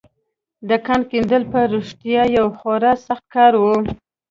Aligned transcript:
د 0.69 0.71
کان 0.85 1.01
کیندل 1.11 1.43
په 1.51 1.59
رښتيا 1.73 2.23
يو 2.37 2.47
خورا 2.57 2.93
سخت 3.07 3.25
کار 3.35 3.53
و. 3.61 3.63